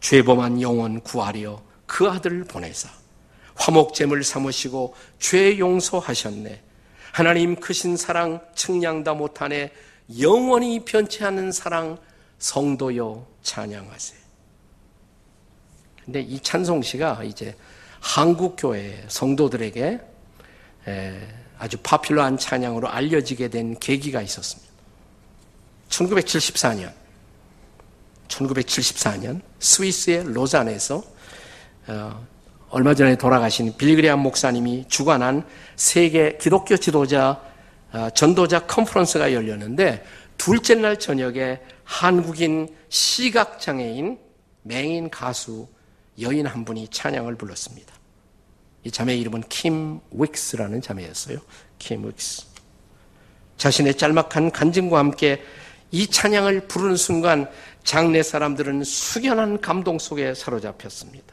죄범한 0.00 0.60
영혼 0.60 1.00
구하려 1.00 1.62
그 1.86 2.08
아들을 2.08 2.44
보내사 2.44 2.88
화목잼을 3.54 4.22
삼으시고 4.22 4.94
죄 5.18 5.58
용서하셨네 5.58 6.62
하나님 7.12 7.56
크신 7.56 7.96
사랑 7.96 8.40
측량다 8.54 9.14
못하네 9.14 9.72
영원히 10.20 10.84
변치 10.84 11.24
않는 11.24 11.52
사랑 11.52 11.98
성도여 12.38 13.26
찬양하세 13.42 14.14
근데 16.04 16.20
이 16.20 16.38
찬송시가 16.40 17.24
이제 17.24 17.56
한국 18.00 18.56
교회 18.58 19.02
성도들에게 19.08 20.00
아주 21.58 21.78
파퓰러한 21.82 22.36
찬양으로 22.36 22.88
알려지게 22.88 23.48
된 23.48 23.78
계기가 23.78 24.20
있었습니다. 24.20 24.73
1974년, 25.94 26.92
1974년 28.28 29.40
스위스의 29.60 30.24
로잔에서 30.32 31.02
어, 31.86 32.26
얼마 32.70 32.94
전에 32.94 33.16
돌아가신 33.16 33.76
빌그리안 33.76 34.18
목사님이 34.18 34.86
주관한 34.88 35.46
세계 35.76 36.36
기독교 36.38 36.76
지도자 36.76 37.40
어, 37.92 38.08
전도자 38.10 38.66
컨퍼런스가 38.66 39.32
열렸는데 39.32 40.04
둘째 40.36 40.74
날 40.74 40.98
저녁에 40.98 41.60
한국인 41.84 42.74
시각 42.88 43.60
장애인 43.60 44.18
맹인 44.62 45.10
가수 45.10 45.68
여인 46.20 46.46
한 46.46 46.64
분이 46.64 46.88
찬양을 46.88 47.36
불렀습니다. 47.36 47.94
이 48.82 48.90
자매의 48.90 49.20
이름은 49.20 49.44
킴 49.48 50.00
윅스라는 50.10 50.80
자매였어요. 50.80 51.38
킴 51.78 52.04
윅스. 52.04 52.46
자신의 53.56 53.94
짤막한 53.96 54.50
간증과 54.50 54.98
함께 54.98 55.42
이 55.94 56.08
찬양을 56.08 56.62
부르는 56.66 56.96
순간 56.96 57.48
장례 57.84 58.24
사람들은 58.24 58.82
숙연한 58.82 59.60
감동 59.60 60.00
속에 60.00 60.34
사로잡혔습니다. 60.34 61.32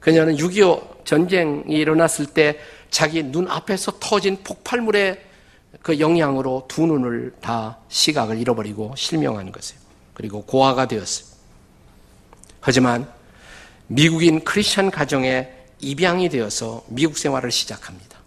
그녀는 0.00 0.36
6.25 0.36 1.06
전쟁이 1.06 1.62
일어났을 1.74 2.26
때 2.26 2.58
자기 2.90 3.22
눈 3.22 3.48
앞에서 3.48 3.92
터진 4.00 4.36
폭발물의 4.44 5.24
그 5.80 5.98
영향으로 5.98 6.66
두 6.68 6.86
눈을 6.86 7.36
다 7.40 7.78
시각을 7.88 8.36
잃어버리고 8.36 8.92
실명한 8.94 9.50
것이에요. 9.50 9.80
그리고 10.12 10.42
고아가 10.42 10.86
되었어요. 10.86 11.26
하지만 12.60 13.10
미국인 13.86 14.44
크리스천 14.44 14.90
가정에 14.90 15.48
입양이 15.80 16.28
되어서 16.28 16.84
미국 16.88 17.16
생활을 17.16 17.50
시작합니다. 17.50 18.18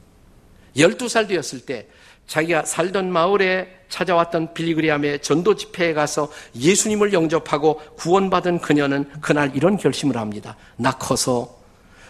12살 0.77 1.27
되었을 1.27 1.59
때 1.59 1.87
자기가 2.27 2.65
살던 2.65 3.11
마을에 3.11 3.81
찾아왔던 3.89 4.53
빌리그리암의 4.53 5.21
전도 5.21 5.55
집회에 5.55 5.93
가서 5.93 6.31
예수님을 6.55 7.13
영접하고 7.13 7.79
구원받은 7.97 8.59
그녀는 8.59 9.09
그날 9.19 9.55
이런 9.55 9.77
결심을 9.77 10.17
합니다. 10.17 10.55
나 10.77 10.91
커서 10.91 11.59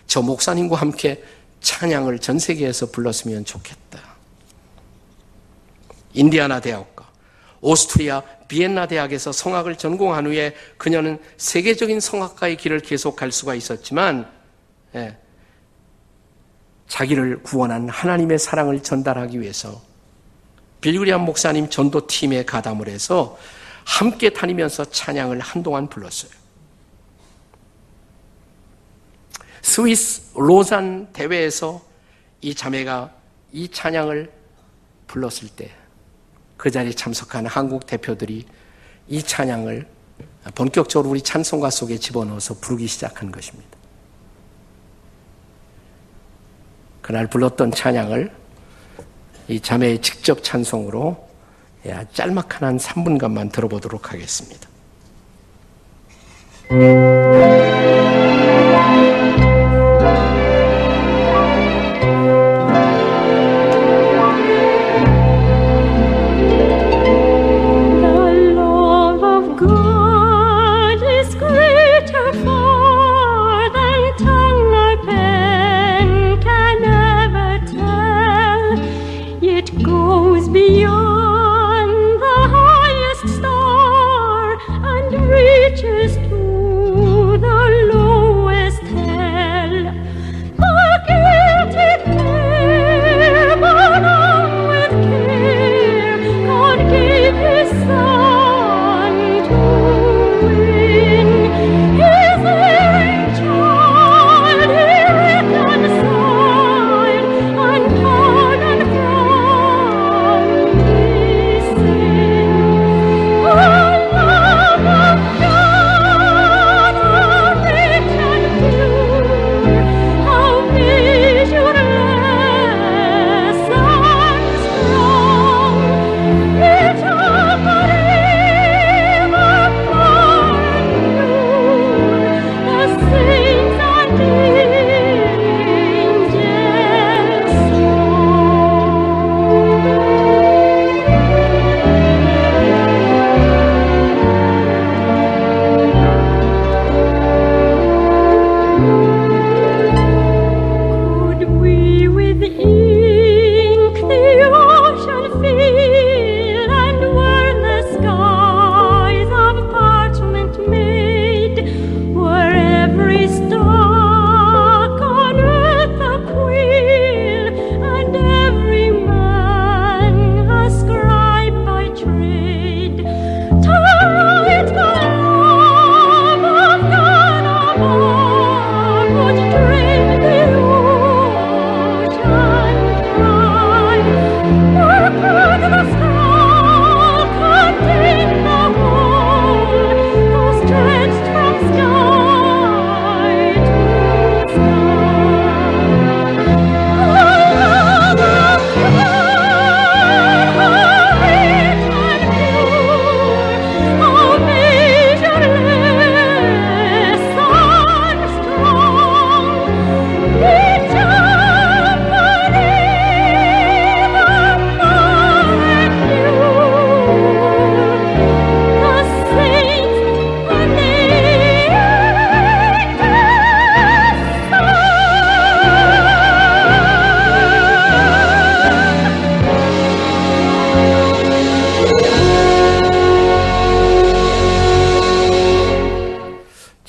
저 0.05 0.21
목사님과 0.21 0.77
함께 0.77 1.23
찬양을 1.61 2.19
전 2.19 2.37
세계에서 2.37 2.87
불렀으면 2.87 3.45
좋겠다. 3.45 3.99
인디아나 6.13 6.59
대학과 6.59 7.09
오스트리아 7.61 8.21
비엔나 8.47 8.87
대학에서 8.87 9.31
성악을 9.31 9.77
전공한 9.77 10.25
후에 10.25 10.55
그녀는 10.77 11.19
세계적인 11.37 11.99
성악가의 11.99 12.57
길을 12.57 12.81
계속 12.81 13.15
갈 13.15 13.31
수가 13.31 13.55
있었지만 13.55 14.29
예, 14.95 15.17
자기를 16.87 17.43
구원한 17.43 17.87
하나님의 17.87 18.39
사랑을 18.39 18.83
전달하기 18.83 19.39
위해서 19.39 19.81
빌그리안 20.81 21.21
목사님 21.21 21.69
전도팀에 21.69 22.45
가담을 22.45 22.87
해서 22.87 23.37
함께 23.85 24.31
다니면서 24.31 24.85
찬양을 24.85 25.39
한동안 25.39 25.87
불렀어요. 25.87 26.31
스위스 29.61 30.31
로잔 30.35 31.11
대회에서 31.13 31.81
이 32.41 32.53
자매가 32.53 33.13
이 33.51 33.69
찬양을 33.69 34.31
불렀을 35.07 35.49
때 35.49 35.81
그 36.61 36.69
자리에 36.69 36.93
참석한 36.93 37.47
한국 37.47 37.87
대표들이 37.87 38.45
이 39.07 39.23
찬양을 39.23 39.87
본격적으로 40.53 41.09
우리 41.09 41.19
찬송가 41.19 41.71
속에 41.71 41.97
집어넣어서 41.97 42.53
부르기 42.59 42.85
시작한 42.85 43.31
것입니다. 43.31 43.67
그날 47.01 47.25
불렀던 47.25 47.71
찬양을 47.71 48.31
이 49.51 49.59
자매의 49.59 50.01
직접 50.01 50.43
찬송으로 50.43 51.27
짤막한 52.13 52.63
한 52.63 52.77
3분간만 52.77 53.51
들어보도록 53.51 54.13
하겠습니다. 54.13 54.69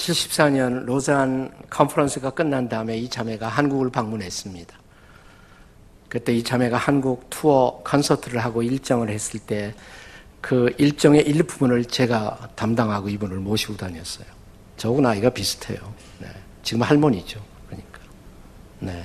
74년 0.03 0.85
로잔 0.85 1.53
컨퍼런스가 1.71 2.31
끝난 2.31 2.69
다음에 2.69 2.97
이 2.99 3.09
자매가 3.09 3.49
한국을 3.49 3.91
방문했습니다. 3.91 4.77
그때 6.09 6.35
이 6.35 6.43
자매가 6.43 6.77
한국 6.77 7.31
투어 7.31 7.81
콘서트를 7.85 8.45
하고 8.45 8.63
일정을 8.63 9.09
했을 9.09 9.41
때 9.41 9.75
그 10.43 10.75
일정의 10.77 11.23
일부분을 11.23 11.85
제가 11.85 12.51
담당하고 12.57 13.09
이분을 13.09 13.39
모시고 13.39 13.77
다녔어요. 13.77 14.27
저하고 14.77 15.01
나이가 15.01 15.31
비슷해요. 15.31 15.79
네. 16.19 16.27
지금 16.65 16.83
할머니죠. 16.83 17.41
그러니까. 17.69 18.01
네. 18.81 19.05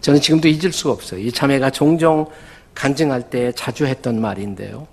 저는 0.00 0.20
지금도 0.20 0.48
잊을 0.48 0.72
수가 0.72 0.92
없어요. 0.92 1.20
이 1.20 1.30
자매가 1.30 1.70
종종 1.70 2.28
간증할 2.74 3.30
때 3.30 3.52
자주 3.52 3.86
했던 3.86 4.20
말인데요. 4.20 4.88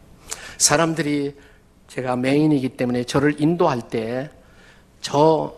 사람들이 0.59 1.35
제가 1.87 2.15
메인이기 2.15 2.69
때문에 2.69 3.03
저를 3.03 3.41
인도할 3.41 3.89
때 3.89 4.29
저 5.05 5.53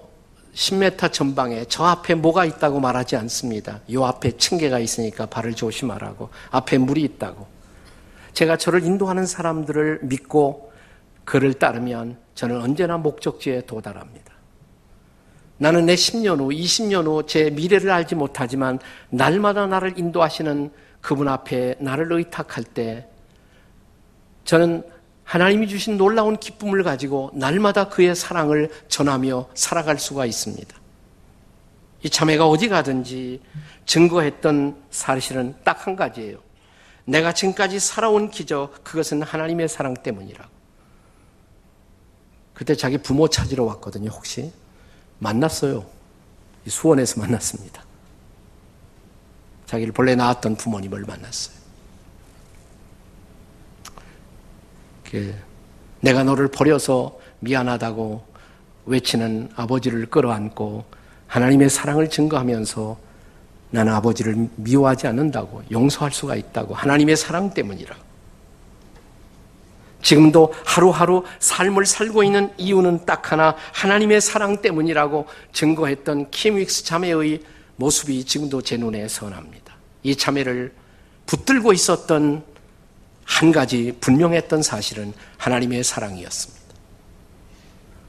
10m 0.54 1.14
전방에 1.14 1.64
저 1.70 1.86
앞에 1.86 2.16
뭐가 2.16 2.44
있다고 2.44 2.82
말하지 2.82 3.16
않습니다. 3.16 3.80
요 3.94 4.04
앞에 4.04 4.36
층계가 4.36 4.78
있으니까 4.80 5.26
발을 5.26 5.54
조심하라고. 5.54 6.28
앞에 6.52 6.78
물이 6.78 7.02
있다고. 7.04 7.48
제가 8.34 8.58
저를 8.58 8.84
인도하는 8.84 9.26
사람들을 9.26 10.02
믿고 10.04 10.74
그를 11.24 11.54
따르면 11.54 12.18
저는 12.36 12.60
언제나 12.62 12.98
목적지에 12.98 13.62
도달합니다. 13.62 14.34
나는 15.60 15.86
내 15.86 15.96
10년 15.96 16.40
후, 16.40 16.50
20년 16.50 17.06
후 17.06 17.26
제 17.26 17.50
미래를 17.50 17.90
알지 17.90 18.16
못하지만 18.16 18.80
날마다 19.10 19.66
나를 19.66 19.98
인도하시는 19.98 20.72
그분 21.00 21.30
앞에 21.30 21.76
나를 21.80 22.12
의탁할 22.12 22.66
때 22.66 23.08
저는 24.44 24.84
하나님이 25.28 25.68
주신 25.68 25.98
놀라운 25.98 26.38
기쁨을 26.38 26.84
가지고 26.84 27.32
날마다 27.34 27.90
그의 27.90 28.16
사랑을 28.16 28.72
전하며 28.88 29.50
살아갈 29.56 30.00
수가 30.00 30.26
있습니다. 30.26 30.74
이 32.04 32.10
자매가 32.10 32.48
어디 32.48 32.70
가든지 32.70 33.42
증거했던 33.86 34.84
사실은 34.90 35.54
딱 35.66 35.86
한 35.86 35.98
가지예요. 35.98 36.40
내가 37.04 37.34
지금까지 37.34 37.78
살아온 37.80 38.32
기적, 38.32 38.86
그것은 38.86 39.22
하나님의 39.22 39.68
사랑 39.68 39.96
때문이라고. 39.96 40.50
그때 42.54 42.74
자기 42.76 42.98
부모 42.98 43.28
찾으러 43.28 43.66
왔거든요, 43.66 44.10
혹시. 44.10 44.54
만났어요. 45.20 45.86
수원에서 46.68 47.20
만났습니다. 47.20 47.84
자기를 49.66 49.92
본래 49.92 50.16
낳았던 50.16 50.56
부모님을 50.56 51.02
만났어요. 51.02 51.57
내가 56.02 56.24
너를 56.24 56.48
버려서 56.48 57.20
미안하다고 57.40 58.26
외치는 58.86 59.50
아버지를 59.56 60.08
끌어안고 60.08 60.86
하나님의 61.28 61.70
사랑을 61.70 62.10
증거하면서 62.10 62.98
나는 63.70 63.94
아버지를 63.94 64.50
미워하지 64.56 65.08
않는다고 65.08 65.64
용서할 65.72 66.12
수가 66.12 66.36
있다고 66.36 66.74
하나님의 66.74 67.18
사랑 67.18 67.54
때문이라고. 67.54 68.08
지금도 70.02 70.54
하루하루 70.64 71.24
삶을 71.40 71.86
살고 71.86 72.24
있는 72.24 72.52
이유는 72.58 73.06
딱 73.06 73.32
하나 73.32 73.56
하나님의 73.74 74.22
사랑 74.22 74.62
때문이라고 74.62 75.26
증거했던 75.52 76.30
킴 76.32 76.58
윅스 76.58 76.86
자매의 76.86 77.42
모습이 77.76 78.24
지금도 78.24 78.62
제 78.62 78.78
눈에 78.78 79.08
선합니다. 79.08 79.76
이 80.04 80.16
자매를 80.16 80.74
붙들고 81.26 81.74
있었던 81.74 82.44
한 83.28 83.52
가지 83.52 83.96
분명했던 84.00 84.64
사실은 84.64 85.14
하나님의 85.38 85.84
사랑이었습니다. 85.84 86.58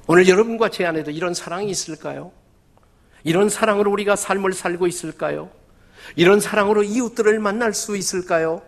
오늘 0.06 0.26
여러분과 0.26 0.70
제 0.70 0.86
안에도 0.86 1.10
이런 1.10 1.34
사랑이 1.34 1.68
있을까요? 1.68 2.32
이런 3.24 3.50
사랑으로 3.50 3.90
우리가 3.90 4.16
삶을 4.16 4.54
살고 4.54 4.86
있을까요? 4.86 5.50
이런 6.16 6.40
사랑으로 6.40 6.84
이웃들을 6.84 7.38
만날 7.40 7.74
수 7.74 7.96
있을까요? 7.96 8.62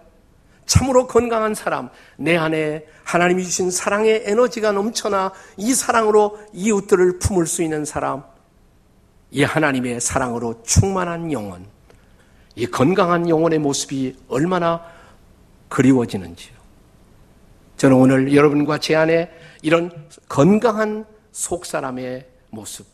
참으로 0.66 1.06
건강한 1.06 1.54
사람, 1.54 1.88
내 2.16 2.36
안에 2.36 2.86
하나님이 3.04 3.44
주신 3.44 3.70
사랑의 3.70 4.24
에너지가 4.26 4.72
넘쳐나 4.72 5.32
이 5.56 5.72
사랑으로 5.72 6.38
이웃들을 6.52 7.20
품을 7.20 7.46
수 7.46 7.62
있는 7.62 7.84
사람, 7.84 8.24
이 9.30 9.44
하나님의 9.44 10.00
사랑으로 10.00 10.62
충만한 10.64 11.32
영혼, 11.32 11.64
이 12.54 12.66
건강한 12.66 13.28
영혼의 13.28 13.60
모습이 13.60 14.16
얼마나 14.28 14.84
그리워지는지요. 15.70 16.60
저는 17.78 17.96
오늘 17.96 18.34
여러분과 18.34 18.76
제 18.76 18.94
안에 18.94 19.30
이런 19.62 19.90
건강한 20.28 21.06
속사람의 21.32 22.26
모습, 22.50 22.86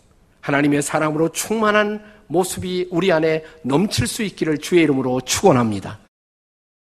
하나님의 0.43 0.83
사랑으로 0.83 1.31
충만한 1.31 2.05
모습이 2.29 2.89
우리 2.93 3.11
안에 3.11 3.43
넘칠 3.63 4.07
수 4.07 4.23
있기를 4.23 4.59
주의 4.59 4.85
이름으로 4.85 5.23
축원합니다. 5.23 6.06